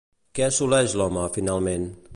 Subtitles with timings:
[0.39, 1.89] Què assoleix l'home finalment?